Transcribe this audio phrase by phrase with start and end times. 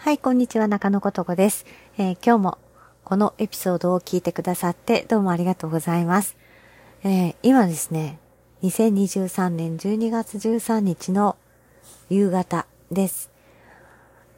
[0.00, 1.66] はい、こんにちは、中野ことこです、
[1.98, 2.58] えー、今日も
[3.02, 6.36] このエピソードを聞いてくださってどうもありがとうございます。
[7.02, 8.20] えー、今ですね、
[8.62, 11.36] 2023年12月13日の
[12.10, 13.32] 夕方です。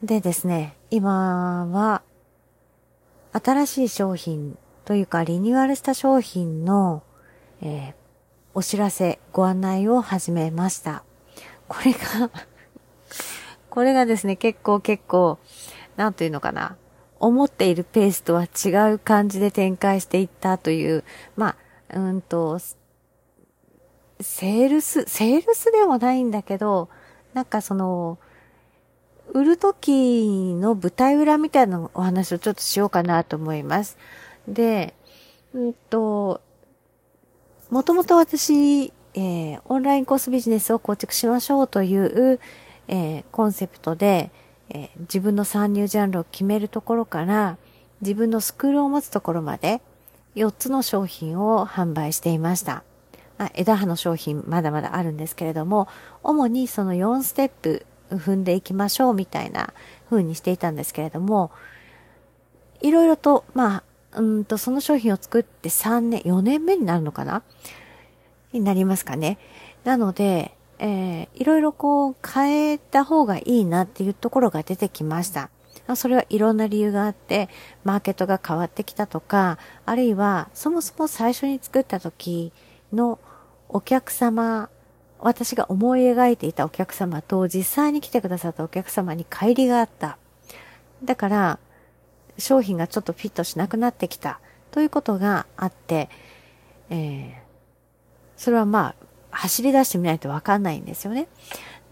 [0.01, 2.01] でですね、今は
[3.31, 7.03] 新しい商品というかリニューアルした商品の、
[7.61, 7.93] えー、
[8.55, 11.03] お知らせ、ご案内を始めました。
[11.67, 12.31] これが
[13.71, 15.39] これがですね、結構結構、
[15.95, 16.75] なんというのかな。
[17.19, 21.03] 思っているペースとは違う感じで展開していったという、
[21.37, 21.55] ま
[21.89, 26.89] あ、うんと、セールス、セールスでもないんだけど、
[27.33, 28.19] なんかその、
[29.33, 33.97] 売るときの舞台裏みたいなお話をちょっとしようかなと思います。
[34.49, 34.93] で、
[35.53, 36.41] うんと、
[37.69, 42.39] もともと私、えー、オンラインコースビジネスを構築しましょうという、
[42.91, 44.29] えー、コンセプトで、
[44.69, 47.57] えー、自分の参入ジャンルを決めるところから、
[48.01, 49.81] 自分のスクールを持つところまで、
[50.35, 52.83] 4つの商品を販売していました。
[53.37, 55.87] あ枝葉の商品まだまだあるんですけれども、
[56.21, 59.73] 主にその4ステップ踏んでいきましょうみたいな
[60.09, 61.51] 風にしていたんですけれども、
[62.81, 67.43] いろいろと、まあ、うんと、その商品を作って3年、4年目になるのかな？
[68.51, 69.37] になりますかね。
[69.85, 75.49] なので、えー、いろいろこう変えた方がいいなっていうところが出てきました。
[75.95, 77.49] それはいろんな理由があって、
[77.83, 82.51] マーケットが変わってきたとか、あるいはそもそも最初に作った時
[82.91, 83.19] の
[83.69, 84.69] お客様、
[85.19, 90.17] 私が思い描いていたお客様と実際に来てくださったお客様に乖離があった。
[91.03, 91.59] だから、
[92.39, 94.39] 商品がちょっとフィットしなくなってきた
[94.71, 96.09] ということがあって、
[96.89, 97.33] えー、
[98.35, 99.00] それはまあ、
[99.31, 101.27] 走り出してみないとわかんないんですよね。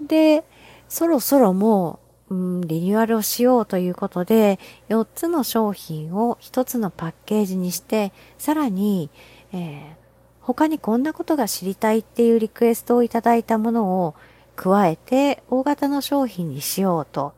[0.01, 0.43] で、
[0.87, 4.59] そろそろもう、うん、リニューアルをしようということで、
[4.89, 9.09] 4つの商品を1つのパッケージにして、さらに、
[9.51, 9.99] えー、
[10.41, 14.15] 他にこんなことが知りたいっていうリクエストをいただいたものを
[14.55, 17.33] 加えて大型の商品にしようと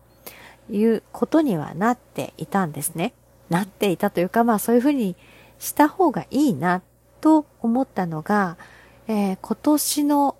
[0.69, 3.13] いうことにはなっていたんですね。
[3.49, 5.15] なっていたというか、まあそういうふうに
[5.59, 6.81] した方がいいな
[7.19, 8.57] と思ったのが、
[9.11, 10.37] えー、今年の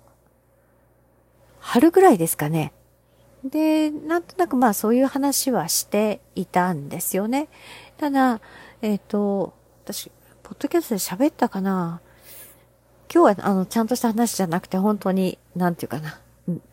[1.60, 2.72] 春ぐらいですかね。
[3.44, 7.48] で、なんとなくまあそういう話はしていたんですよね。
[7.98, 8.40] ただ、
[8.80, 9.52] えっ、ー、と、
[9.84, 10.10] 私、
[10.42, 12.00] ポッドキャストで喋ったかな
[13.12, 16.18] 今日はあの、ちゃんとした話じゃなくて本当に、なんていうかな、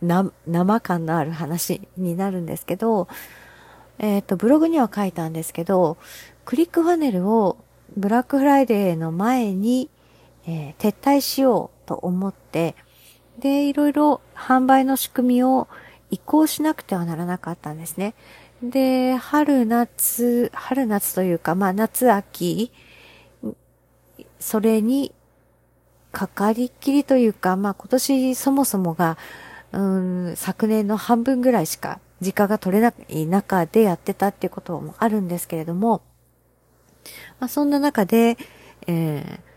[0.01, 3.09] な、生感のある話になるんですけど、
[3.97, 5.97] えっ、ー、と、ブログには書いたんですけど、
[6.45, 7.57] クリックファネルを
[7.97, 9.89] ブラックフライデーの前に、
[10.47, 12.75] えー、撤退しようと思って、
[13.39, 15.67] で、いろいろ販売の仕組みを
[16.11, 18.13] 移行しなくてはならなかったんですね。
[18.61, 22.71] で、春夏、春夏というか、まあ夏秋、
[24.39, 25.11] それに
[26.11, 29.17] かかりっきりというか、まあ今年そもそもが、
[29.71, 36.03] うん、昨年の半分ぐらいしか時間が取れない中でやってたっていうこともあるんですけれども、
[37.39, 38.37] まあそんな中で、
[38.85, 39.48] えー、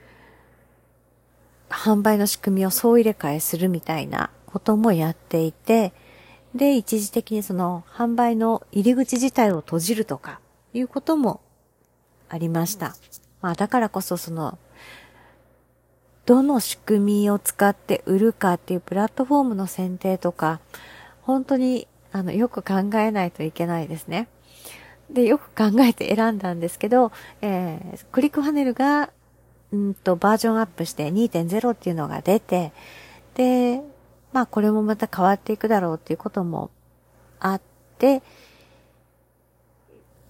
[1.73, 5.93] 販売の仕組みを総入れ替えするみたいなこともやっていて、
[6.55, 10.41] で、一時的にその販売の入り口自体を閉じるとか
[10.75, 11.41] いうことも
[12.29, 12.95] ありました。
[13.41, 14.59] まあだからこそその、
[16.27, 20.61] どの仕組みを使って売るかっていうプラットフォームの選定とか、
[21.23, 24.29] 本当にあのよく考えないといけないですね。
[25.11, 29.11] で、よく考えて選んだんですけど、えー、クリックファネルが
[29.73, 32.73] うんと、バージョンアップして2.0っていうのが出て、
[33.35, 33.83] で、
[34.33, 36.71] まあこれもまた変わっていくだろうっていうことも
[37.41, 37.61] あっ
[37.99, 38.23] て、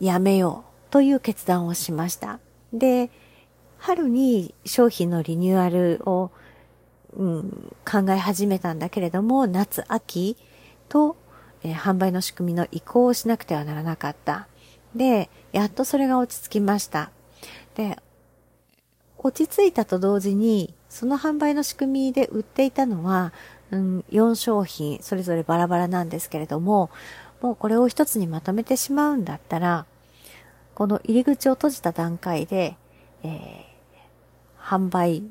[0.01, 2.41] やめようという決断をしました。
[2.73, 3.11] で、
[3.79, 6.31] 春に商品のリニューアルを、
[7.15, 10.37] うん、考え始めたんだけれども、夏、秋
[10.89, 11.17] と、
[11.65, 14.47] えー、販売の仕組みの移行をしなくてはならなかった。
[14.95, 17.11] で、やっとそれが落ち着きました。
[17.75, 17.99] で、
[19.23, 23.33] 落ち着いたと同時に、その販売の仕組みで売っていたのは、
[23.71, 26.91] うん、4商品、それぞれバラバラなんですけれども、
[27.41, 29.87] もうこれを一つにまとめてしまうんだったら、
[30.75, 32.77] この入り口を閉じた段階で、
[33.23, 35.23] えー、販売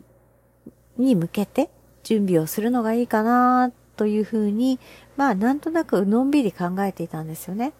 [0.98, 1.70] に向けて
[2.04, 4.80] 準備をするのがいいかなというふうに、
[5.18, 7.74] まあなんとなくのんびり考えていたんですよね。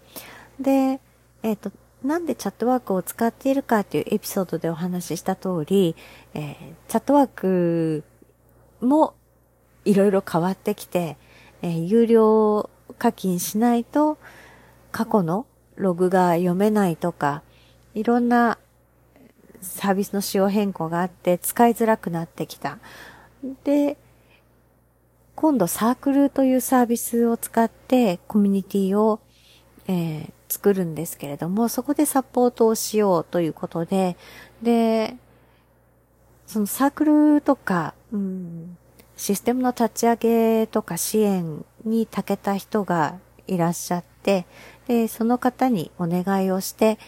[0.60, 1.00] で、
[1.44, 1.72] えっ、ー、と、
[2.04, 5.96] なんでチャットワークを使っているかっていうエピソードでお話しした通り、
[6.34, 6.56] えー、
[6.88, 8.04] チャットワーク
[8.82, 9.14] も
[9.86, 11.18] いろいろ変わってきて、
[11.62, 14.18] えー、有料課金しないと
[14.92, 15.46] 過去の
[15.76, 17.44] ログが読めないとか、
[17.94, 18.58] いろんな
[19.62, 22.80] サービスの仕様変更があって使いづらくなってきた。
[23.64, 23.98] で、
[25.36, 29.20] 今度サークルというサービスを使ってコミュニティを、
[29.88, 34.18] えー、作るんですけれども、そこでサポートをしようということで、
[34.62, 35.16] で、
[36.46, 37.06] そのサーク
[37.36, 38.78] ルとか、うん、
[39.16, 43.18] システムの立ち上げとか支援に長けた人が
[43.48, 44.46] いらっしゃって、
[44.88, 47.00] で、その方にお願いをして、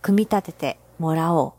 [0.00, 1.52] 組み立ててもらおう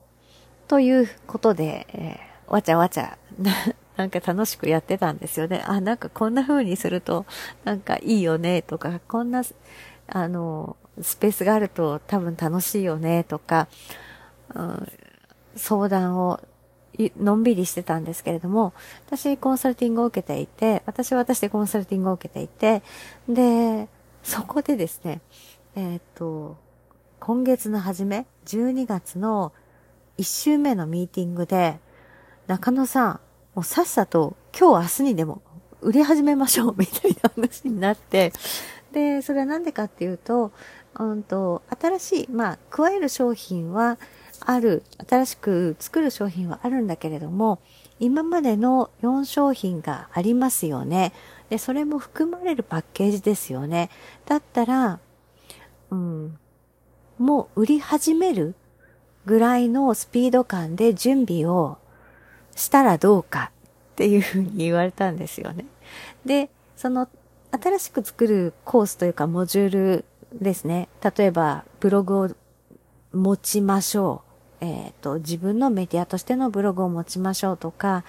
[0.69, 3.17] ということで、えー、わちゃわちゃ
[3.97, 5.61] なんか楽しくやってたんですよね。
[5.65, 7.25] あ、なんかこんな風にすると、
[7.65, 9.43] なんかいいよね、とか、こんな、
[10.11, 13.67] あの、スペースがあると多分楽しいよね、とか、
[14.53, 14.87] うん、
[15.55, 16.39] 相談を
[17.17, 18.73] のんびりしてたんですけれども、
[19.07, 22.81] 私コンサルティングを受けていて、私は私でコンサルティングを受けていて、
[23.27, 23.87] で、
[24.23, 25.21] そこでですね、
[25.75, 26.57] えっ、と、
[27.19, 29.53] 今月の初め、12月の
[30.17, 31.79] 1週目のミーティングで、
[32.47, 33.19] 中野さん、
[33.55, 35.41] もうさっさと今日明日にでも
[35.81, 38.33] 売り始めましょうみたいな話になって、
[38.91, 40.51] で、それはなんでかっていうと、
[40.97, 43.97] うんと、新しい、まあ、加える商品は
[44.41, 47.59] ある、新しく作る商品はあるんだけれども、
[47.99, 51.13] 今までの4商品がありますよね。
[51.49, 53.89] で、それも含まれるパッケージですよね。
[54.25, 54.99] だったら、
[55.91, 56.37] うん、
[57.17, 58.55] もう売り始める
[59.25, 61.77] ぐらいのスピード感で準備を
[62.55, 63.51] したらどうか
[63.93, 65.65] っていうふうに言われたんですよね。
[66.25, 67.09] で、その
[67.51, 70.89] 新しく作るコースというかモジュールですね。
[71.03, 72.29] 例えばブログを
[73.13, 74.23] 持ちましょ
[74.61, 74.65] う。
[74.65, 78.03] えっ、ー、と、自分のメディアとしてのブログを持ちましょうとか、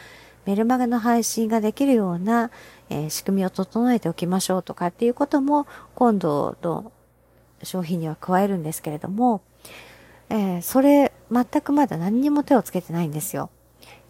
[0.46, 2.50] メルマガの配信ができるような、
[2.88, 6.92] えー、仕組みを整えておきましょうとかっていうことも今度の
[7.62, 9.42] 商品には加えるんですけれども、
[10.30, 13.50] えー、それ全くまだ何にも手をつけてないんですよ。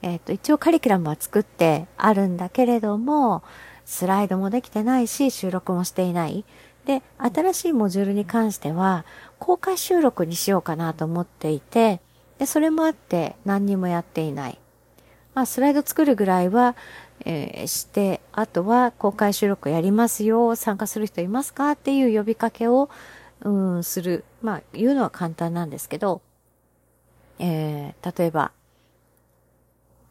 [0.03, 3.43] えっ、ー、と、一応カリキュラムは作ってあるんだけれども、
[3.91, 6.45] スライドもできてないし、収録もしていない。
[6.87, 9.05] で、新しいモジュールに関しては、
[9.41, 12.01] 公開収録にしようかなと思っていて、
[12.39, 14.61] で、それもあって何にもやっていない。
[15.35, 16.77] まあ、スライド作るぐらいは、
[17.25, 22.91] えー、して、あとは公開収録やりますよ、参加する人いますかっていう呼びかけを、
[23.41, 24.25] うん、する。
[24.41, 26.23] まあ、言うのは簡単なんですけど、
[27.41, 28.53] えー、例えば、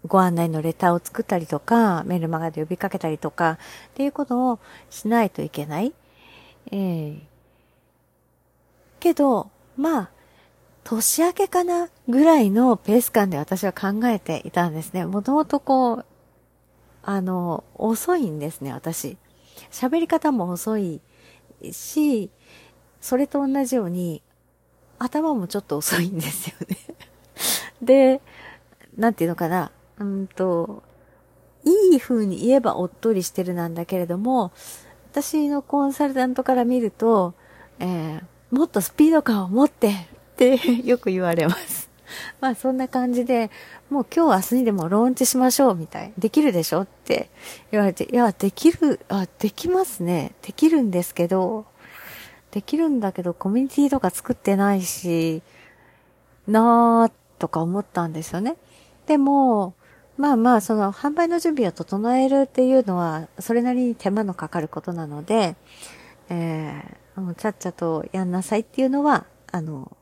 [0.10, 3.58] ご案内のレターを作ったりとか、メールマガで呼びかけたりとか、っ
[3.94, 4.60] ていうことを
[4.90, 5.94] しないといけない。
[6.72, 7.20] えー、
[9.00, 10.10] けど、まあ、
[10.84, 15.06] 年明けかなぐらいのペース感で私は考えていたんですね。
[15.06, 16.06] もともとこう、
[17.04, 19.18] あの、遅いんですね、私。
[19.72, 21.02] 喋り方も遅い
[21.72, 22.32] し、
[23.00, 24.24] それと同じように、
[24.98, 26.78] 頭もちょっと遅いんですよね
[27.82, 28.22] で、
[28.98, 29.72] なんていうのかな。
[30.00, 30.84] うんと、
[31.66, 34.52] いい風に言えばおっとりしてるなんだけれども、
[35.12, 37.34] 私のコンサルタントから見ると、
[37.80, 39.96] えー、もっとスピード感を持ってっ
[40.36, 41.90] てよく言われます。
[42.42, 43.52] まあそんな感じで、
[43.90, 46.14] もう今日明日にでもローンチしましょうみたい。
[46.18, 47.30] できるでしょって
[47.72, 50.34] 言われて、いや、できる、あ、できますね。
[50.42, 51.66] できるんですけど、
[52.52, 55.44] できるんだけどコミュニティとか作ってないし、
[56.48, 58.56] なーとか思ったんですよね。
[59.06, 59.74] でも、
[60.20, 65.56] まあまあ、その販売の準備を整えるっていうのは、それなりに手間のかかることなので、
[66.28, 69.96] えー、ちゃっちゃとやんなさいっていうのは、あの、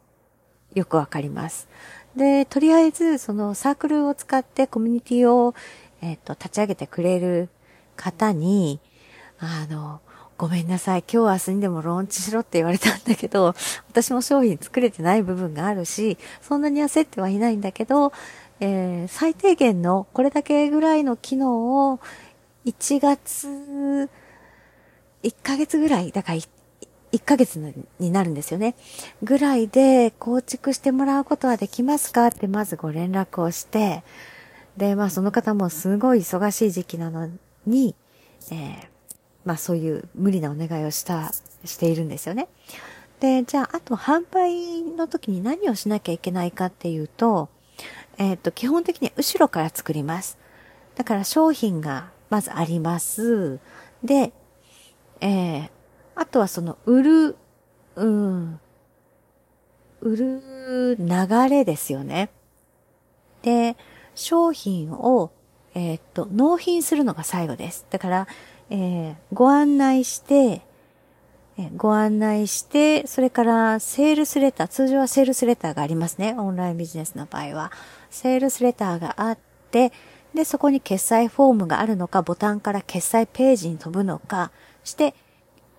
[0.74, 1.70] よくわかります。
[2.16, 5.54] で、とりあえず、そのサークルを使ってコミュニティを、
[6.02, 7.50] えっ、ー、と、立ち上げてくれる
[7.96, 8.80] 方に、
[9.38, 10.02] あの、
[10.36, 11.04] ごめんなさい。
[11.04, 13.54] 今日明日にでもローンチしろって言われたんだけど、
[13.90, 18.12] 私も商品作れてない部分があるし、そんなに焦ってはいないんだけど、
[18.60, 22.00] えー、最低限のこれだけぐらいの機能を
[22.66, 23.48] 1月、
[25.24, 26.40] 1ヶ月ぐらい、だから
[27.12, 27.60] 1, ヶ月
[28.00, 28.76] になるんですよね。
[29.24, 34.04] ぐらいで構築してもらうことはできますかってまずご連絡をして、
[34.76, 37.30] で、まあその方もすごい忙しい時期なの
[37.66, 37.96] に、
[38.52, 38.88] えー、
[39.46, 41.32] まあそういう無理なお願いをした、
[41.64, 42.48] しているんですよね。
[43.20, 47.50] で、じゃあ、あと販売の時に何をしなきゃいけないかっていうと、
[48.18, 50.38] えっ、ー、と、基本的に後ろから作ります。
[50.96, 53.60] だから商品がまずあります。
[54.04, 54.34] で、
[55.22, 55.70] えー、
[56.16, 57.36] あとはその売る、
[57.96, 58.60] うん、
[60.02, 62.30] 売る流れですよね。
[63.44, 63.78] で、
[64.16, 65.32] 商品を、
[65.76, 67.86] えー、っと、納品するのが最後です。
[67.90, 68.28] だから、
[68.70, 70.62] えー、ご案内して、
[71.76, 76.36] ご案内して、それからセールスレター、通常はセールスレターがありますね。
[76.38, 77.72] オンラインビジネスの場合は。
[78.12, 79.38] セールスレターがあっ
[79.72, 79.92] て、
[80.36, 84.52] で、そこに決済フォームがあるのか、ボタンから決済ページに飛ぶのか、
[84.84, 85.16] して、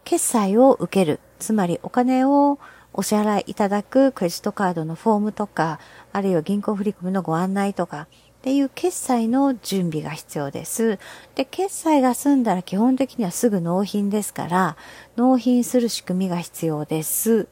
[0.04, 1.20] 決済を受ける。
[1.38, 2.58] つまりお金を
[2.92, 5.78] お支払いいただくクレジットカードのフォームとか、
[6.12, 8.08] あるいは銀行振込のご案内とか、
[8.38, 10.98] っていう決済の準備が必要です。
[11.34, 14.76] で、決済が済んだら基本的にはすぐ納品ですから、
[15.16, 17.48] 納品する仕組みが必要です。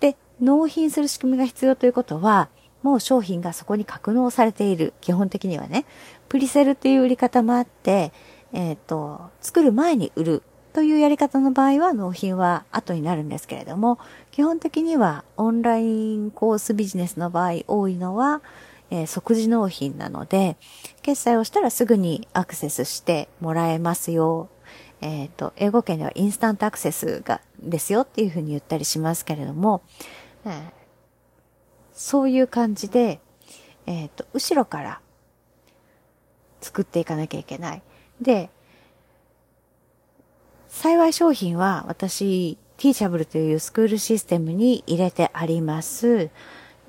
[0.00, 2.50] で、納品する仕組みが必要ということは、
[2.82, 4.92] もう商品がそこに格納されている。
[5.00, 5.86] 基本的にはね。
[6.28, 8.12] プリセルっていう売り方もあって、
[8.52, 10.42] えっ、ー、と、作る前に売る
[10.74, 13.98] というやり方の場合は納品は後になるんですけれども、
[14.30, 18.42] 基本的にはオンラインコースビジネスの場合多いのは、
[18.90, 20.56] えー、即時納品なので、
[21.02, 24.48] 決済をしたらすぐにアクセスしてもらえますよ。
[25.00, 29.82] えっ、ー、と、英語圏ではインスタントアクセスが、ですよっていうふうに言ったりしますけれども、
[30.44, 30.52] えー、
[31.92, 33.20] そういう感じで、
[33.86, 35.00] えっ、ー、と、後ろから
[36.60, 37.82] 作っていかなきゃいけない。
[38.20, 38.50] で、
[40.68, 46.30] 幸い商品は私、ティーチャブルというスクールシステムに入れてあります。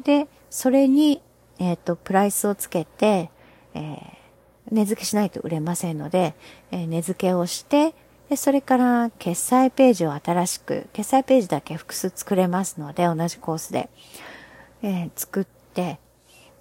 [0.04, 1.22] で、それに
[1.60, 3.30] えっ、ー、と、プライスをつけて、
[3.74, 4.08] えー、
[4.72, 6.34] 値付けしないと売れませんので、
[6.72, 7.94] えー、値付けをして、
[8.30, 13.90] で、それから決済ページを新しく、決済ページだけ複数作れますので、同じコースで、
[14.82, 16.00] えー、作って、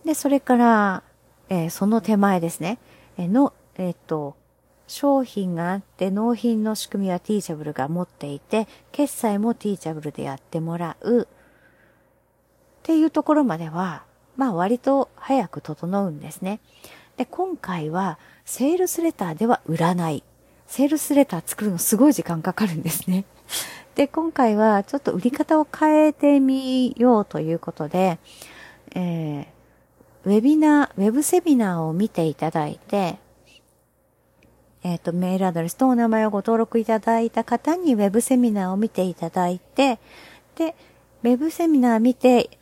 [0.05, 1.03] で、それから、
[1.49, 2.79] えー、その手前ですね、
[3.17, 4.37] えー、の、えっ、と、
[4.89, 11.27] 商品があって納品の仕組みはティーチャブルが持っていて、決済もティーチャブルでやってもらうっ
[12.83, 14.08] ていうところまでは、
[14.39, 16.61] まあ割と早く整うんですね。
[17.19, 20.23] で、今回はセールスレターでは売らない。
[20.69, 23.25] セールスレター作るのすごい時間かかるんですね。
[23.97, 28.19] で、今回はちょっと売り方を変えてみようということで、
[28.95, 29.47] えー、
[30.25, 33.19] ウェビナー、ウェブセミナーを見ていただいて、
[34.85, 39.99] えっ、ー、と、メールアドレスとお名前をご登録いただいた方にウェブセミナーを見ていただいて、
[40.55, 40.77] で、
[41.25, 42.58] ウェブセミナー見て、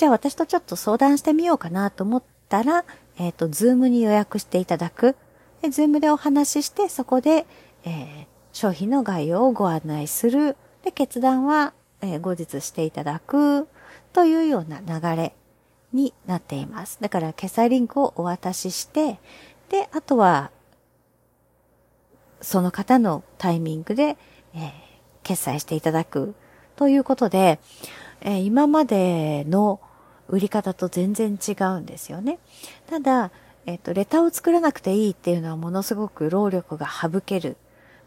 [0.00, 2.86] じゃあ私とちょっと相談してみようかなと思ったら、
[3.18, 5.14] えっ、ー、と、ズームに予約していただく。
[5.60, 7.46] で、ズームでお話しして、そこで、
[7.84, 10.56] えー、商品の概要をご案内する。
[10.82, 13.68] で、決断は、えー、後日していただく。
[14.14, 15.34] というような流れ
[15.92, 16.96] になっています。
[17.02, 19.20] だから、決済リンクをお渡しして、
[19.68, 20.50] で、あとは、
[22.40, 24.16] その方のタイミングで、
[24.54, 24.70] えー、
[25.24, 26.34] 決済していただく
[26.76, 27.60] ということで、
[28.22, 29.78] えー、今までの
[30.30, 32.38] 売り方と全然違うんですよね。
[32.88, 33.30] ただ、
[33.66, 37.56] えっ、と、レターを作らなくていいっていうのはものすごく労力が省ける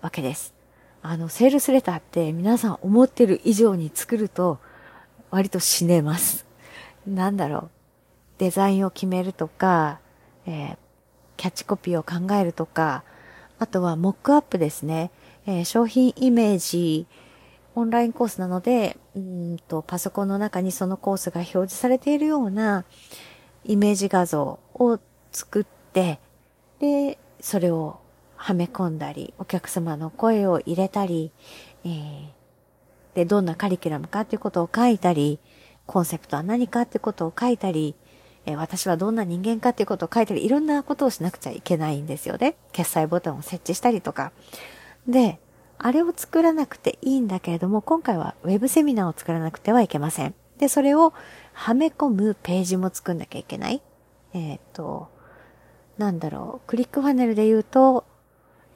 [0.01, 0.53] わけです。
[1.01, 4.59] あの、セールスレターって皆さん思ってる以上に作ると
[5.29, 6.45] 割と死ねます。
[7.05, 7.69] なんだろう。
[8.37, 9.99] デザインを決めるとか、
[10.45, 10.77] えー、
[11.37, 13.03] キャッチコピーを考えるとか、
[13.59, 15.11] あとはモックアップですね。
[15.45, 17.05] えー、商品イメージ、
[17.75, 22.85] オンラインコースなので、うんと、パソコンの中にそのコースが表示されているような
[23.65, 24.99] イメージ画像を
[25.31, 26.19] 作って、
[26.79, 27.99] で、それを
[28.35, 31.31] はめ込んだり、お客様の声を入れたり、
[31.83, 32.27] えー、
[33.15, 35.39] で、どんなカリキュラムかっていうことを書いたり、
[35.85, 37.95] コンセプトは何かっていうことを書いたり、
[38.45, 42.55] えー、私はどんな人間かっていうことを書いたり、いろんなことをしなくちゃいけないんですよね。
[42.71, 44.31] 決済ボタンを設置したりとか。
[45.07, 45.39] で、
[45.85, 50.33] あれを作らなくていいんだけれども、今回はウェブセミナーを作らなくてはいけません。
[50.57, 51.13] で、それを
[51.51, 53.81] はめ込むページも作んなきゃいけない。
[54.33, 55.09] えっ、ー、と、
[55.97, 58.05] なんだろう、クリックファネルで言うと、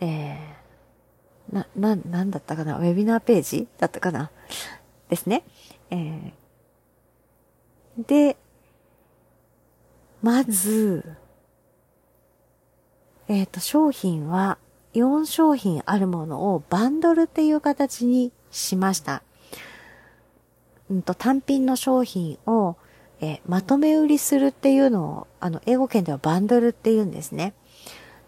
[0.02, 2.78] えー、な、な、なんだったかな？
[2.78, 4.30] ウェビナーページだったかな？
[5.08, 5.46] ですね。
[5.90, 8.36] えー、で、
[10.22, 11.16] まず、
[13.30, 14.58] えっ、ー、と、商品は、
[15.02, 19.24] 4商品あるものをバンドルっていう形にしました。
[20.90, 22.76] うんと、単品の商品を、
[23.20, 27.54] えまとめ売りするっていうのを、あの、英語圏ではバンドルって言うんですね。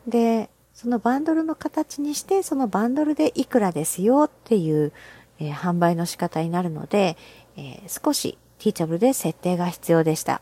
[0.07, 4.93] で、そのバンドルの形にして、そのバンドルでいくらですよっていう、
[5.39, 7.17] えー、販売の仕方になるので、
[7.57, 10.41] えー、少しティーチャブルで設定が必要でした。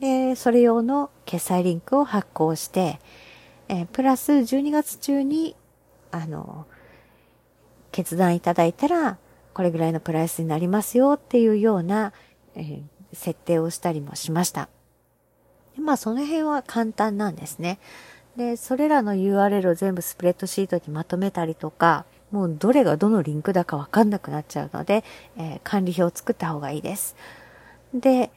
[0.00, 3.00] で、それ用の決済リンクを発行して、
[3.68, 5.56] えー、プラス12月中に
[6.22, 6.66] あの、
[7.92, 9.18] 決断いただいたら、
[9.54, 12.12] これぐらいのプライスになりますよっていうような、
[12.54, 12.82] えー、
[13.12, 14.68] 設定をしたりもしました。
[15.78, 17.78] まあその辺は簡単なんですね。
[18.36, 25.04] で、それらの URL を全部スプレッドシートにまとめたりとか、もうどれがどのリンクだかわかんなくなっちゃうので、
[25.38, 27.16] えー、管理表を作った方がいいです。
[27.94, 28.30] で、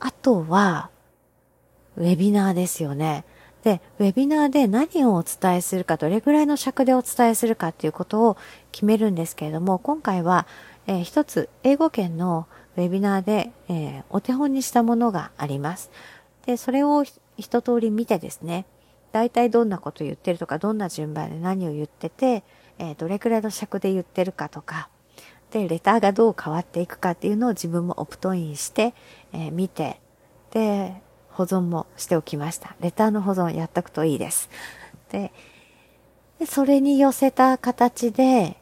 [0.00, 0.90] あとは、
[1.96, 3.24] ウェビナーですよね。
[3.64, 8.36] で、ウェビナーで何をお伝えするか、どれぐらいの尺でお伝えするかっていうことを
[8.72, 10.46] 決めるんですけれども、今回は、
[10.86, 15.90] えー、一つ、英語圏のウェビナーで、えー、お手本にしたものがあります。
[16.46, 17.04] で、それを
[17.36, 18.66] 一通り見てですね、
[19.12, 22.42] 大体どんなこと言ってるとか、どんな順番で何を言ってて、
[22.78, 24.88] えー、どれくらいの尺で言ってるかとか、
[25.52, 28.94] で、レターがどう変わっていくかっていうのを自分もオプトインして、
[29.32, 30.00] えー、見て、
[30.50, 31.01] で、
[31.32, 32.76] 保存もしておきました。
[32.80, 34.50] レターの保存やっとくといいです。
[35.10, 35.32] で、
[36.38, 38.56] でそれに寄せた形で、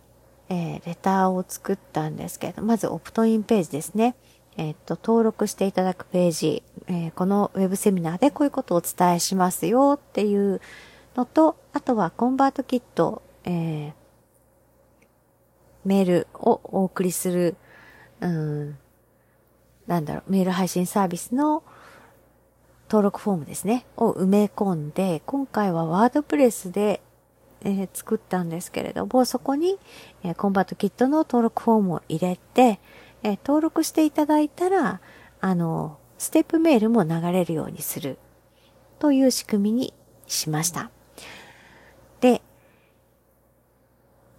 [0.49, 4.17] えー、レターを作ったんですけど、まずオプトインページですね。
[4.57, 10.61] えっ、と、登録していただくページ、えー、このウェブセミナーでこういうことをお伝えしますよっていう
[11.17, 13.93] のと、あとはコンバートキット、えー、
[15.85, 17.57] メールをお送りする、
[18.21, 18.79] うん、
[19.87, 21.63] なんだろう、メール配信サービスの
[22.91, 27.01] 登録フォームですね、を埋め込んで、今回はワードプレスで、
[27.63, 29.79] えー、作ったんですけれども、そこに、
[30.25, 32.81] えー、コンバートキットの登録フォームを入れて、
[33.23, 35.01] えー、登録していただいたら、
[35.41, 38.19] あの、ステップメールも流れるようにする
[38.99, 39.95] という仕組みに
[40.27, 40.91] しました。
[42.21, 42.43] で、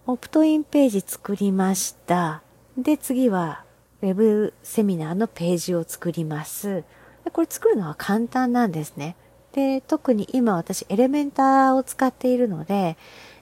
[0.06, 2.42] オプトインページ作りました。
[2.76, 3.64] で、次は、
[4.02, 6.84] ウェブセミナーのページを作ります。
[7.32, 9.16] これ作るのは簡単なんですね。
[9.52, 12.96] で、特に今私エレメンターを使っているので、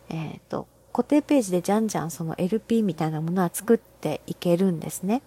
[0.08, 5.22] えっ、ー、と、固定ページでじゃんじゃんその LP みたいなものは作っていけるんですね。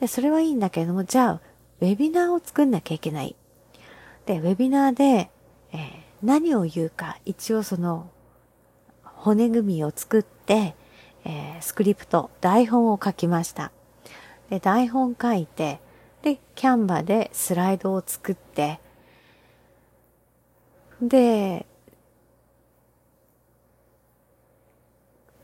[0.00, 1.40] で、それはいいんだけれども、じゃあ、
[1.80, 3.36] ウェビナーを作んなきゃいけない。
[4.26, 5.30] で、ウェビナーで、
[5.72, 8.10] えー、何を言うか、一応その、
[9.02, 10.74] 骨組みを作って、
[11.24, 13.72] えー、スクリプト、台本を書きました。
[14.50, 15.80] で、台本書いて、
[16.26, 18.80] で、キャンバでスライドを作って、
[21.00, 21.64] で、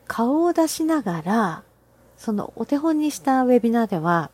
[0.09, 1.63] 顔を出しながら、
[2.17, 4.33] そのお手本にしたウェビナーでは、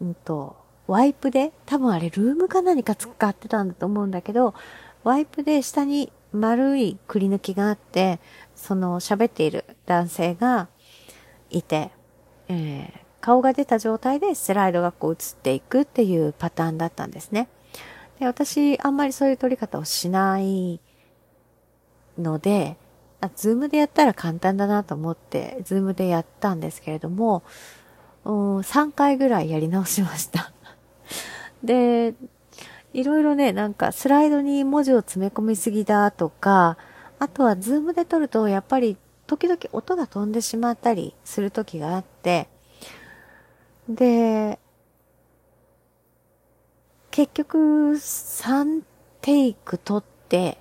[0.00, 0.54] うんと、
[0.86, 4.54] ワイプで、多分あれ Loom か何か使ってたんだと思うんだけど、
[5.02, 8.20] ワイプで下に丸いくり抜きがあって、
[8.54, 10.68] その喋っている男性が
[11.50, 11.90] いて、
[12.46, 17.48] えー、顔が出た状態でスライドがこう映っていくっていうパターンだったんですね。
[18.18, 20.80] で私、あんまりそういう撮り方をしない
[22.18, 22.76] ので、
[23.20, 27.42] あ、ズームでやったら簡単だなと思って、ズームでやったんですけれども、
[28.24, 30.52] 3回ぐらいやり直しました。
[31.62, 32.14] で、
[32.92, 36.76] いろいろね、なんかスライドに文字を詰め込みすぎだとか、
[37.18, 42.48] あとはズームで撮るとやっぱり時々音が飛んでしまったりする時があって、
[43.88, 44.58] で、
[47.10, 47.58] 結局
[47.96, 48.82] 3
[49.22, 50.58] テイク撮って、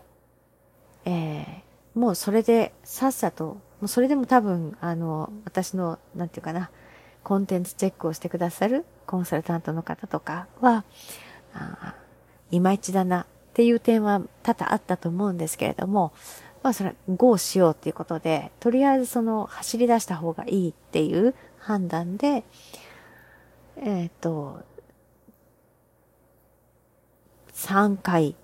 [1.06, 6.72] えー、もうそれでさっさと、もうそれでも多分、あの、私の、なんていうかな、
[7.24, 10.86] コンテンツチェックをしてくださるコンサルタントの方とかは、
[11.54, 11.96] あ
[12.50, 16.14] いまいちだなっていう点は多々あったと思うんですけれども、
[16.64, 22.46] まあそれ、GO しようっていうことで、とりあえずその走り出した方がいいっていう判断で、
[23.78, 24.64] えっ、ー、と、
[27.54, 28.36] 3回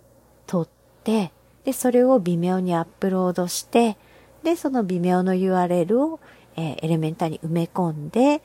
[0.47, 0.67] 撮っ
[1.03, 1.31] て、
[1.63, 3.97] で、それを微妙にアップロードして、
[4.43, 6.19] で、その Vimeo の URL を、
[6.55, 8.41] えー、 Elementor に埋め込んで、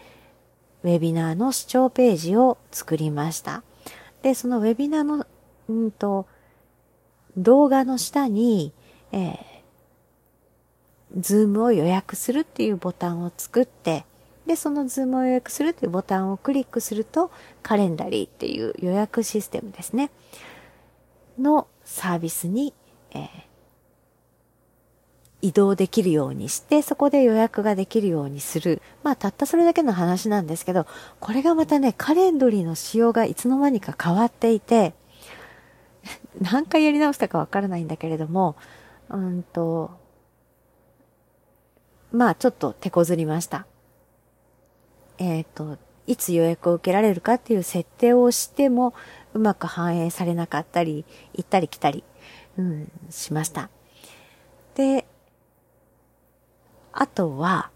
[0.85, 3.62] ウェビナーの視聴ページを作りました。
[4.22, 5.27] で、そのウェビナーの、
[5.68, 6.27] うんと、
[7.37, 8.72] 動画の下に、
[9.12, 9.35] えー、
[11.16, 14.05] ズームを予約するっていうボタンを作って、
[14.49, 17.31] で、そのズームを予約するっていうボタンをクリックすると、
[17.62, 20.11] Calendly っていう予約システムですね。
[21.39, 22.73] のサービスに、
[23.11, 23.29] えー、
[25.43, 28.81] 移動できるようにして、そこで予約ができるようにする。
[29.03, 30.87] まあ、たったそれだけの話なんですけど、
[31.21, 34.95] これがまたね、カレンドリーの仕様がいつの間にか変わっていて、
[36.41, 38.57] 何回やり直したかわからないんだけれども、
[39.11, 39.91] うんと、
[42.13, 43.67] まあ、ちょっと手こずりました。
[45.18, 48.94] えっ、ー、と、いつ予約を受けられるかっていう設定をしても、
[49.35, 51.04] うまく反映されなかったり、
[51.35, 52.02] 行ったり来たり、
[52.57, 53.68] うん、しました。
[54.74, 55.07] で、
[56.92, 57.70] あとは、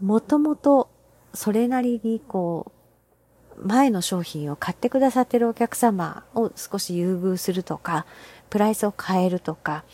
[0.00, 0.88] もともと
[1.34, 2.72] それなりにこ
[3.56, 8.06] う、前の商品を買ってくださってるお客様を少し優遇するとか、
[8.50, 9.84] プライスを変えるとか、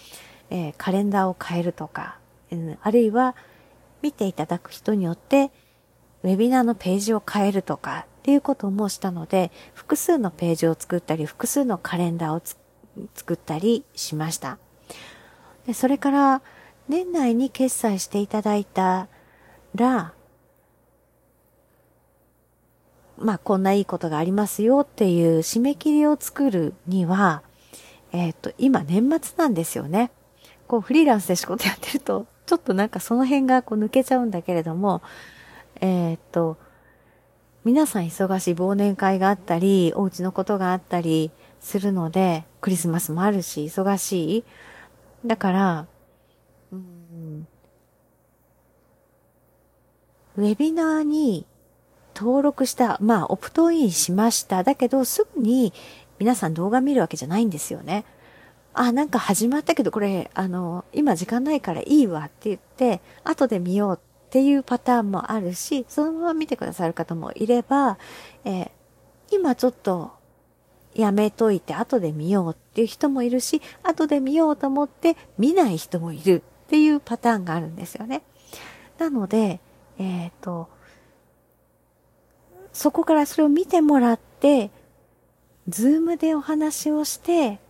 [0.51, 2.19] えー、カレンダーを変えるとか、
[2.53, 3.35] うんあるいは
[4.03, 5.51] 見ていただく人によって、
[6.25, 12.43] ウェビナーのページを変えるとかっていうこともしたので、複数のページを作ったり、複数のカレンダーを
[13.15, 14.59] 作ったりしました。
[15.67, 16.43] でそれから、
[16.89, 19.09] 年内に決済していただいた
[19.75, 20.15] ら、
[23.19, 27.43] まあ、こんないいことがありますよっていう締め切りを作るには、
[28.13, 30.11] えっ、ー、と、今年末なんですよね。
[30.69, 35.03] こう、フリーランスで仕事やってると、ちょっとなんかその辺がこう抜けちゃうんだけれども、
[35.81, 36.57] えっ、と、
[37.65, 44.45] 皆さん忙しい忘年会があったり、お家のことがあったりするので、クリスマスもあるし、忙しい。
[45.27, 45.87] だから、
[46.73, 47.47] うん、
[50.37, 51.47] ウェビナーに
[52.15, 54.63] 登録した、まあ、オプトインしました。
[54.63, 55.73] だけど、すぐに
[56.19, 58.05] 皆さん動画見るわけじゃないんですよね。
[58.75, 64.01] あ、なんか始まったけど、これ、あの、今時間ないからいいわって言って、後で見よう
[64.35, 67.99] っていうパターンもあるし、そのまま見てくださる方もいれば、
[68.45, 68.71] えー、
[69.31, 70.11] 今ちょっと
[70.93, 78.23] やめといて後で見ようっていう人もいるし、後で見ようと思って見ない人もいるっていうパターンがあるんですよね。
[78.99, 79.61] なので、
[80.01, 80.69] えっ、ー、と、
[82.73, 84.73] そこからそれを見てもらって、
[85.69, 87.61] ズームでお話をして、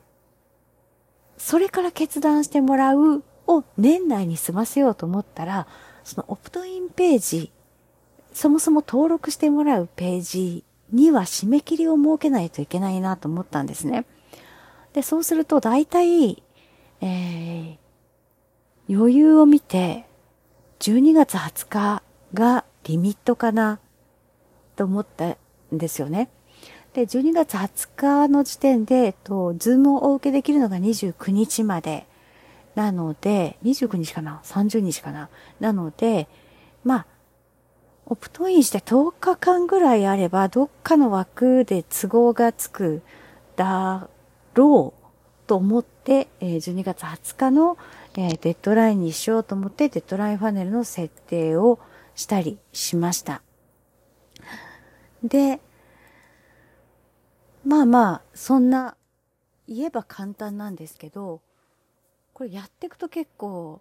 [1.37, 5.66] それから決断してもらうを年内に済ませようと思ったら、
[6.05, 7.51] そのオプトインページ、
[8.33, 14.05] そもそも登録してもらうページには締め切りを設けないといけないなと思ったんですね。
[14.93, 16.43] で、そうすると大体、
[17.01, 17.77] えー、
[18.88, 20.07] 余裕を見て、
[20.81, 22.03] 12月20日
[22.35, 23.81] がリミットかな
[24.77, 25.37] と思ったん
[25.73, 26.29] ですよね。
[26.93, 32.07] で、12月20日の時点で、えっと、ズームをお受けできるのが29日まで。
[32.74, 35.28] なので、29日かな ?30 日かな？
[35.60, 36.28] なので、
[36.82, 37.06] まあ、
[38.06, 43.02] オプトインして10日間ぐらいあれば、どっかの枠で都合がつく
[43.56, 44.08] だ
[44.54, 47.78] ろうと思って、12月20日の
[48.12, 51.78] デッドラインにしようと思って、デッドラインファネルの設定を
[52.14, 53.42] したりしました。
[55.22, 55.60] で、
[57.64, 58.96] まあまあ、そんな、
[59.66, 61.40] 言えば簡単なんですけど、
[62.35, 63.81] これやっていくと結構、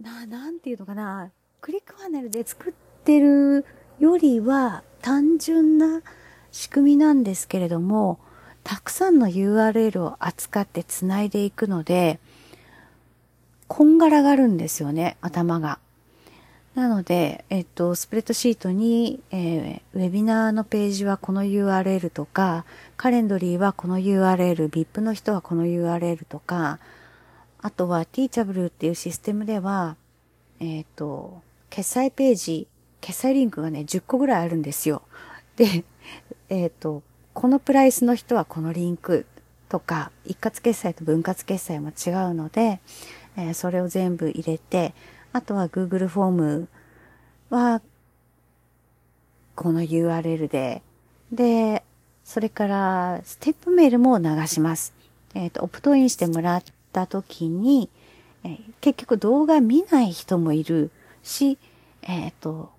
[0.00, 2.72] な、なんていうのかな、クリックファネルで作っ
[3.04, 3.66] てる
[3.98, 6.00] よりは単純な
[6.52, 8.18] 仕組みなんですけれども、
[8.64, 12.18] たくさんの URL を扱ってつないでいくので、
[13.68, 15.80] こんがらがるんですよね、頭が。
[16.74, 22.64] なので、えっと、スプレッドシートに、えー、ウェビナーのページはこの URL とか、
[22.96, 26.78] カレンドリーはこの URL、VIP の人はこの URL とか、
[27.60, 29.96] あとは Teachable っていうシステムでは、
[30.60, 32.68] えっ、と、決済ページ、
[33.00, 35.02] 決済リンクがね、10個ぐらいあるんですよ。
[35.56, 35.84] で、
[36.48, 37.02] えっ、と、
[37.34, 39.26] このプライスの人はこのリンク
[39.68, 42.80] とか、一括決済と分割決済も違うので、
[43.36, 44.94] えー、それを全部入れて、
[45.32, 46.68] あとは Google フォーム
[47.50, 47.82] は、
[49.54, 50.82] この URL で、
[51.32, 51.84] で、
[52.24, 54.94] それから、ステップメールも流します。
[55.34, 56.62] えっ、ー、と、オプトインしてもらっ
[56.92, 57.88] た時に、
[58.44, 60.90] えー、結局動画見ない人もいる
[61.22, 61.58] し、
[62.02, 62.70] えっ、ー、と、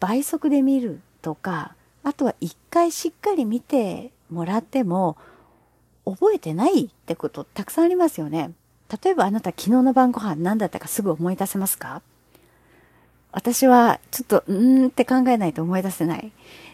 [0.00, 5.16] 倍速で見るとか、あとは一回しっかり見てもらっても、
[6.04, 8.52] 覚えてないってことたくさんありますよね。
[9.02, 12.02] 例えばあなた昨日の晩ご飯何だったかすぐ思い出せますか？
[13.34, 16.32] 私はちょっと、うーんって考えないと思い出せない。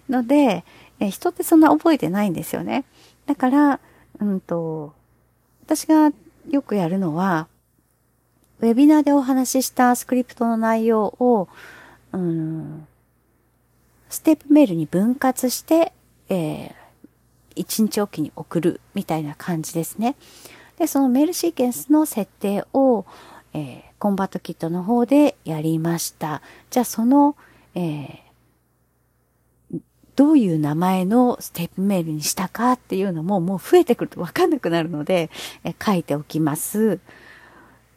[0.09, 0.65] ので、
[0.99, 2.85] え人ってそんな覚えてないんですよね。
[3.27, 3.81] だから、
[4.19, 4.93] うんと、
[5.65, 6.11] 私が
[6.51, 7.47] よくやるのは、
[8.59, 11.49] ウェビナーでお話ししたスクリプトの内容を、
[12.11, 12.89] うん、
[14.09, 15.93] ステップメールに分割して、
[16.29, 16.73] えー、
[17.55, 20.17] 一日おきに送るみたいな感じですね。
[20.79, 23.05] で、そのメールシーケンスの設定を、
[23.53, 26.41] えー、コンバットキットの方でやりました。
[26.71, 27.37] じゃあその、
[27.75, 29.81] えー、
[30.15, 35.31] どういう名前のステップメールにしたかっていうのももう増えてくるとわかんなくなるので、
[35.65, 37.01] えー、書いておきます。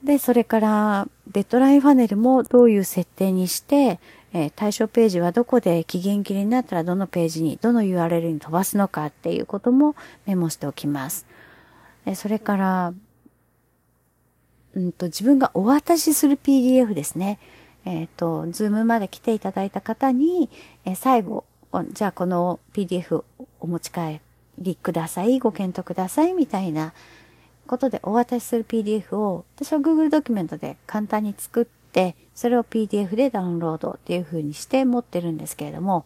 [0.04, 4.00] で、それから、デッドラインファネルもどういう設定にして、
[4.34, 11.28] えー、対象ページはどこで期限切れになったらどのページに、どの URL に飛ばすのかっていうこともメモしておきます。
[12.16, 12.94] それから、
[14.74, 17.40] うんと、自分がお渡しする PDF ですね。
[17.86, 20.50] えっ、ー、と、ズームまで来ていただいた方に、
[20.86, 21.46] えー、最後、
[21.94, 23.24] じゃあこの PDF
[23.60, 24.20] お持ち帰
[24.60, 26.94] りください、ご検討ください、みたいな
[27.68, 36.06] ことでお渡しする PDF を私は Google ドキュメントで簡単に作って、それを PDF でダウンロードっていう風にして持ってるんですけれども、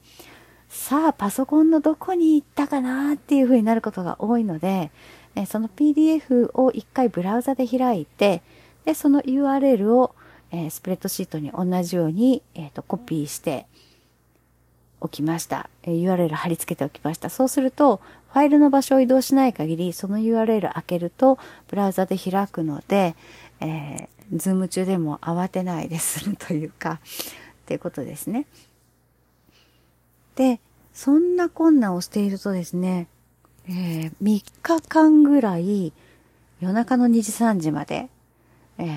[0.70, 4.92] さあパソコンのどこに行ったかなっていう風になることが多いので、
[5.46, 8.42] その PDF を一回ブラウザで開いて、
[8.86, 10.16] で、その URL を、
[10.52, 13.66] え、スプレッドシートに同じように、えーと、コピーして
[15.02, 15.92] おきました、え。
[15.92, 17.30] URL 貼り付けておきました。
[17.30, 18.00] そうすると、
[18.32, 23.16] ファイルの場所を移動しない限り、その URL 開けると、ブラウザで開くので、
[23.60, 27.00] えー、ズーム中でも慌てないでするというか、
[27.64, 28.46] っていうことですね。
[30.36, 30.60] で、
[30.94, 33.08] そんな困難をしているとですね、
[33.68, 35.92] えー、3日間ぐらい
[36.60, 38.10] 夜中の2時3時まで、
[38.78, 38.88] えー、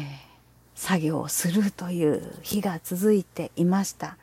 [0.75, 4.17] 作業をするという日が続いていました。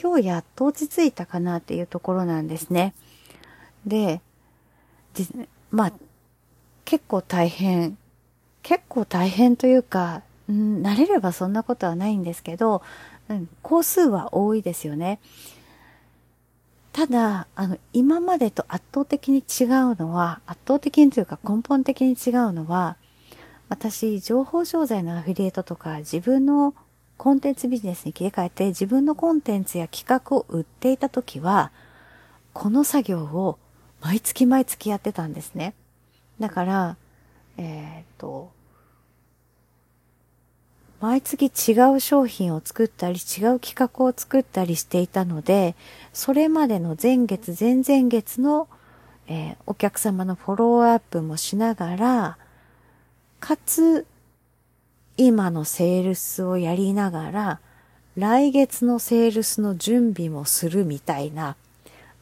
[0.00, 2.94] 今日やっと落ち着いたかなっていうところなんですね。
[3.86, 4.20] で、
[5.70, 5.92] まあ、
[6.84, 7.96] 結構大変、
[8.62, 12.82] 結構大変というか、うん、慣れればそんなことはないんですけど、
[13.28, 15.20] うん、工数は多いですよね。
[16.94, 22.96] ただ、あの、今までと圧倒的に違うのは、圧倒的にというか根本的に違うのは、
[23.68, 26.72] 私、情報商材のアフィリエイトとか、自分の
[27.16, 31.72] コンテンツビジネスに切り替えて、自分のコンテンツや企画を売っていた時は、
[32.52, 33.58] この作業を
[34.00, 35.74] 毎月毎月やってたんですね。
[36.38, 36.96] だから、
[37.56, 38.52] えっ、と、
[41.04, 45.76] 毎月違う商品を作ったり違う企画を作ったりしていたので、
[46.14, 48.68] それまでの前月、前々月の、
[49.26, 52.38] えー、お客様のフォローアップもしながら、
[53.38, 54.06] かつ、
[55.18, 57.60] 今のセールスをやりながら、
[58.16, 61.56] 来月のセールスの準備もするみたいな、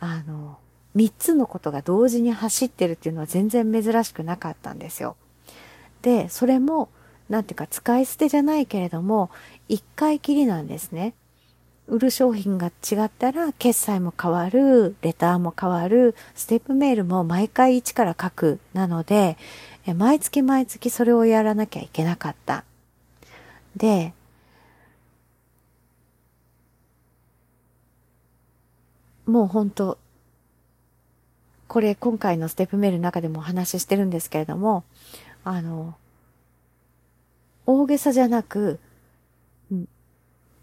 [0.01, 0.59] あの、
[0.97, 5.15] 三つのことが同時に走ってるっていうのは全然珍しくなかったんですよ。
[6.03, 6.89] で、それも、
[7.33, 9.31] なんていうか使い捨てじゃないけれども、
[9.67, 11.15] 一回きりなんですね。
[11.89, 18.61] 売る商品が違ったら、決済も変わる、レターも変わる、ステップメールも毎回一から書く。
[18.75, 19.39] なので、
[19.97, 22.65] 毎月毎月それをやらなきゃいけなかった。
[23.77, 24.13] で、
[29.25, 29.97] もう本当
[31.67, 34.85] これ今回のステップメールの中でもお話ししてるんですけれども、
[35.45, 35.95] あの、
[37.81, 38.79] 大げさじゃなく、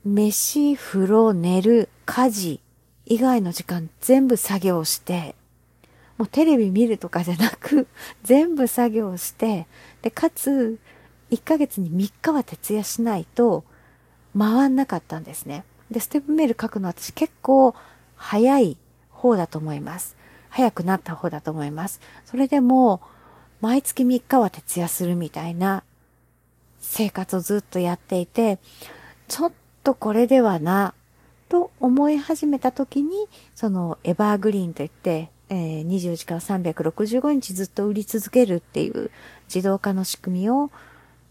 [0.06, 2.60] 飯、風呂、寝る、家事
[3.06, 5.36] 以外の時間全部作業して、
[6.18, 7.88] もうテレビ見るとかじゃなく、
[8.24, 9.68] 全部作業して、
[10.02, 10.78] で、かつ、
[11.32, 13.64] 1ヶ月に3日は徹夜しないと
[14.38, 15.64] 回んなかったんですね。
[15.90, 17.76] で、ステップメール書くの私結構
[18.16, 18.78] 早い
[19.10, 20.16] 方だと思います。
[20.50, 22.00] 早くなった方だと思います。
[22.26, 23.02] それでも、
[23.62, 25.84] 毎月3日は徹夜するみたいな
[26.80, 28.60] 生活をずっとやっていて、
[29.28, 29.52] ちょっ
[29.84, 30.94] とこれではな、
[31.50, 39.10] と思い始めた時に、そのエバーグリーンといって、えー、24時間365日ずっと売り続けるっていう
[39.54, 40.70] 自動化の仕組みを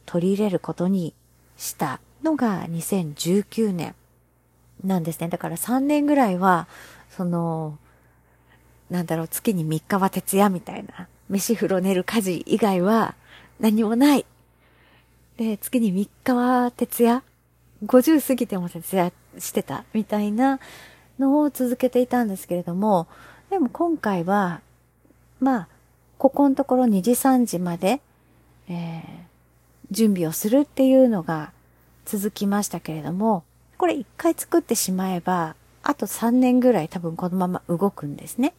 [0.07, 1.15] 取り入れることに
[1.57, 3.95] したのが2019年
[4.83, 5.29] なんですね。
[5.29, 6.67] だから3年ぐらいは、
[7.11, 7.79] その、
[8.91, 13.15] なんだろう、月に3日は徹夜みたいな、飯風呂寝る家事以外は
[13.61, 14.27] 何もない
[15.39, 17.23] で、月に3日は徹夜
[17.87, 20.59] ?50 過ぎても徹夜してたみたいな
[21.19, 23.07] のを続けていたんですけれども、
[23.49, 24.61] でも今回は、
[25.39, 25.69] まあ、
[26.19, 28.01] ここのところ2時3時まで、
[28.69, 29.03] えー、
[29.93, 31.53] 準備をするっていうのが
[32.05, 33.45] 続きましたけれども、
[33.77, 38.55] これ一回作ってしまえば、あと3年ぐらい多分このまま動くんですね。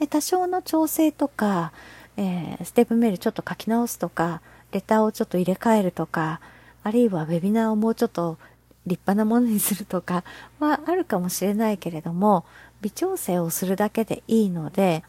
[0.00, 1.72] で、多少の調整とか、
[2.16, 4.40] えー、ステップメールちょっと書き直すとか、
[4.74, 6.40] レターをちょっと入れ替えるとか、
[6.82, 8.38] あるいはウェビナーをもうちょっと
[8.86, 10.24] 立派なものにするとか
[10.58, 12.44] はあるかもしれないけれども、
[12.82, 15.04] 微調整をするだけでいいので、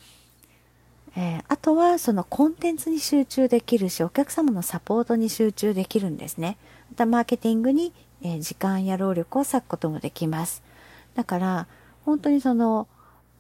[1.18, 6.58] えー、あとはそのコンテンツに集中できるし、お客様のサポートに集中できるんですね。
[6.92, 10.62] またマーケティングに、えー、時間や労力を割くこともできます。
[11.16, 11.68] だから、
[12.06, 12.88] 本当にその、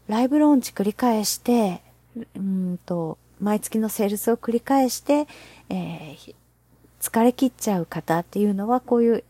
[0.08, 1.84] ライブローンチ繰り返して、
[2.36, 5.28] うんと、毎月のセールスを繰り返して、
[5.69, 6.36] えー、
[7.00, 9.24] 疲れ切っちゃう方っていうのは、こういう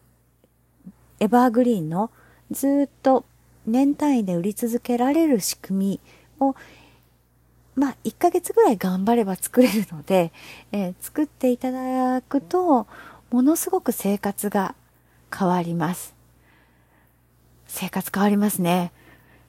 [1.20, 2.12] エバーグリーンの
[2.52, 3.26] ずっと
[3.65, 6.00] 年単位で売り続けられる仕組み
[6.39, 6.56] を、
[7.76, 10.32] まあ、1ヶ月ぐらい頑張れば作れるので、
[10.72, 12.88] えー、作っていただくと、
[13.32, 14.76] ものすごく生活が
[15.36, 16.13] 変わります。
[17.68, 18.91] 生活変わりますね。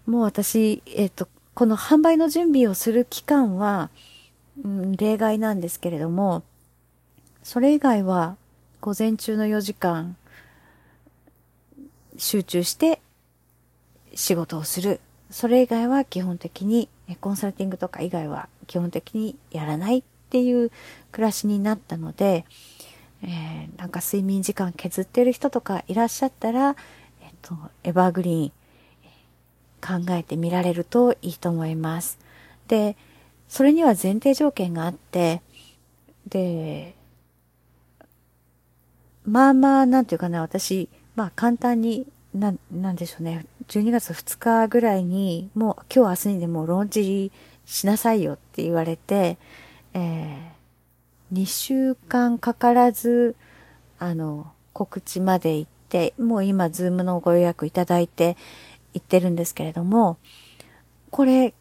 [0.07, 3.90] もう私、えっ、ー、と、この販売の準備をする期間は、
[4.64, 6.42] 例外なんですけれども、
[7.42, 8.37] それ以外は
[8.81, 10.16] 午前中の4時間
[12.16, 13.01] 集中して
[14.14, 15.01] 仕事をする。
[15.31, 16.88] それ以外は基本的に
[17.21, 20.71] コンサルティングとか以外は基本的にやらないっていう
[21.12, 22.45] 暮らしになったので、
[23.23, 26.77] えー、なんか睡眠時間削ってる人とかいらっしゃったら、
[27.23, 32.19] えっと、エバーグリーン考えてみられるといいと思います。
[32.69, 32.97] で、
[33.49, 35.43] それには前提条件があって、
[36.29, 36.95] で、
[39.25, 47.33] まあまあ、なんていうかな、私、まあ簡単に、な、なんでしょうね、12月2日ぐらいに、もう今日明日にでもローンチ
[47.65, 49.39] しなさいよって言われて、
[49.95, 53.35] えー、2週間かからず、
[53.99, 58.37] あの、告知まで行って、もう今、ズームのご予約いただいて
[58.93, 60.19] 行ってるんですけれども、
[61.11, 61.55] これ、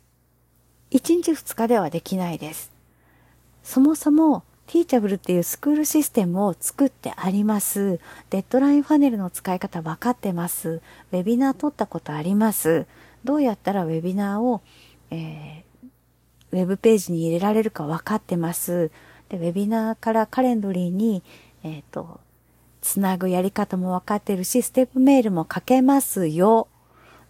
[0.96, 2.72] 1日2日ではできないです。
[3.64, 8.00] そもそも、ティーチャブルっていうスクールシステムを作ってあります。
[8.30, 10.82] デッドラインファネルの使い方分かってます。
[11.12, 12.86] ウェビナー取ったことあります。
[13.26, 14.62] どうやったらウェビナーを、
[15.12, 15.88] えー、
[16.54, 18.90] ウェブページに入れられるか分かってます。
[19.28, 21.24] で、ウェビナーからカレンドリーに、
[21.64, 22.22] えっ、ー、と、
[22.80, 26.70] つなぐやり方も分かってるし、ステップメールも書けますよ。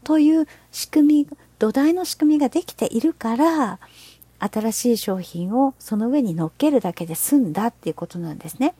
[0.04, 3.80] という仕組み、土台の仕組みができているから、
[4.38, 8.75] 新しい商品をその上に乗っけるだけで済んだっていうことなんですね。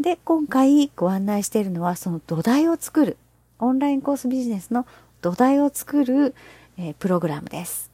[0.00, 3.18] で、今回ご案内しているのはその土台を作る、
[3.60, 4.84] オンラインコースビジネスの
[5.20, 6.34] 土台を作る、
[6.76, 7.92] えー、プログラムです。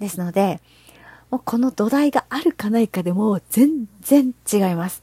[0.00, 0.62] ですので、
[1.30, 5.02] もうこの土台があるかないかでも全然違います。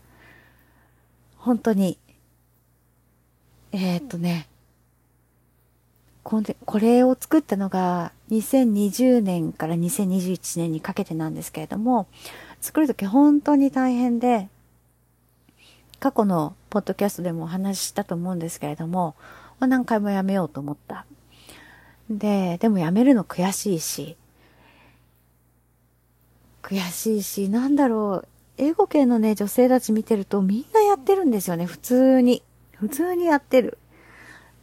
[1.37, 1.99] 本当に。
[3.71, 4.47] えー、っとね、
[6.23, 12.07] これを作ったのが2020年から2021年にかけてなんですけれども、
[12.61, 14.47] 作るとき本当に大変で、
[15.99, 19.15] 過去のポッドキャストでもお話ししたと思うんですけれども、
[19.59, 21.05] 何回もやめようと思った。
[22.09, 24.17] で、でもやめるの悔しいし、
[26.63, 32.43] 悔しいし、なんだろう、英語系のね、女性たち見てるとみんなやってるんですよね、普通に。
[32.73, 33.77] 普通にやってる。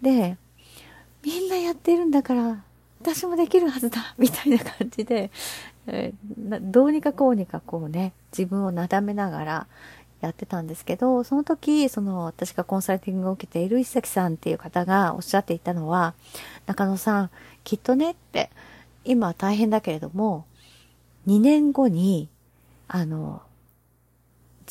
[0.01, 0.39] で、
[1.23, 2.65] みんなやってるんだから、
[3.01, 5.31] 私もできるはずだみたいな感じで、
[5.87, 9.67] えー、どうにかこうにかこうね、自分をなだめながら
[10.21, 16.15] やってたんですけど、その時、その私がコンサルティングを受けている石崎さんっていう方がおっしゃっていたのは、
[16.67, 17.31] 中野さん、
[17.65, 18.51] きっとねって、
[19.05, 20.45] 今は大変だけれども、
[21.27, 22.29] 2年後に、
[22.89, 23.43] あの、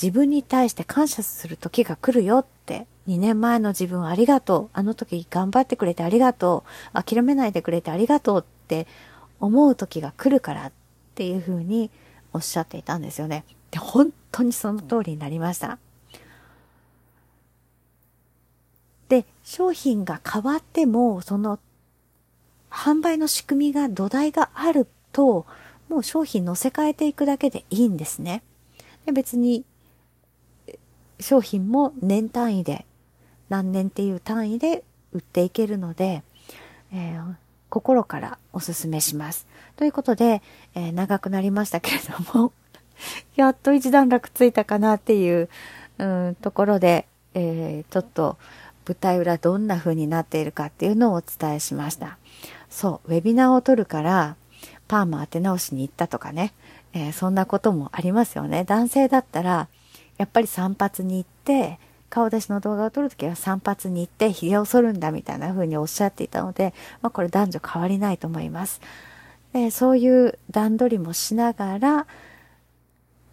[0.02, 4.70] 自分に対して感謝する時が来るよって2年前の自分ありがとう。
[4.74, 7.04] あの時頑張ってくれてありがとう。
[7.04, 8.88] 諦めないでくれてありがとうって
[9.40, 10.72] 思う時が来るからっ
[11.16, 11.90] ていうふうに
[12.34, 13.46] おっしゃっていたんですよね。
[13.72, 15.80] で、本当にその通りになりました。
[19.10, 21.60] で、商品が変わっても、その
[22.70, 25.46] 販売の仕組みが土台があると、
[25.90, 28.44] もう商品乗せ替えていくだけでいいんですね。
[29.06, 29.64] で別に
[31.20, 32.86] 商品も年単位で
[33.50, 34.84] 何年っていう単位で
[35.14, 36.24] 売っていけるので、
[36.94, 37.36] えー、
[37.70, 39.48] 心からお勧めします。
[39.76, 40.42] ということで、
[40.76, 42.52] えー、長くなりましたけれども
[43.36, 45.50] やっと一段落ついたかなっていう、
[45.98, 48.38] うん、ところで、えー、ちょっと
[48.88, 52.18] 舞台裏どんな風になっているかっていうのをお伝えしました。
[52.70, 54.36] そう、ウェビナーを取るから、
[54.88, 56.54] パーマ当て直しに行ったとかね、
[56.94, 58.64] えー、そんなこともありますよね。
[58.64, 59.68] 男性だったら、
[60.18, 68.82] やっぱり散髪に行って、顔出しの動画を撮るときは散髪に行って髭を剃るんだみたいな風におっしゃっていたので、まあ、これ男女変わりないと思います。
[69.54, 72.08] でそういう段取りもしながら、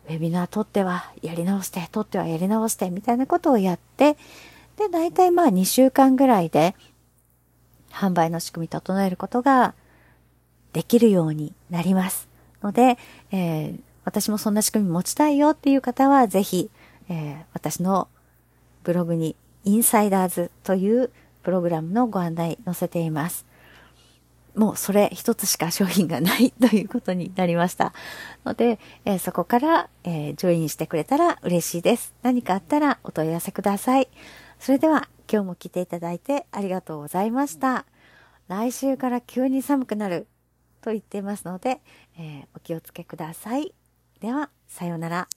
[0.07, 4.17] ウェビナー撮ってはやり直して、撮ってはやり直してみたいなことをやって、
[4.77, 6.75] で、大体まあ2週間ぐらいで
[7.91, 9.75] 販売の仕組み整えることが
[10.73, 12.29] できるようになります。
[12.63, 12.99] ので、
[13.31, 16.71] えー、私もそんな仕組み持ちたいよっていう方は、ぜひ、
[17.09, 18.09] えー、私の
[18.85, 21.11] ブログにインサイダーズという
[21.43, 23.47] プログラムのご案内載せています。
[24.55, 27.93] もうそれ一つしか商品がないということになりました。
[28.45, 32.15] ので、えー、そこから、えー、ジョインしてくれたら嬉しいです。
[32.23, 34.09] 何かあったらお問い合わせください。
[34.61, 37.85] それでは今日も来ていただいてありがとうございました。
[38.47, 40.29] 来週から急に寒くなる
[40.83, 41.81] と言っていますので、
[42.19, 43.75] えー、お気をつけください。
[44.21, 45.29] では、さようなら。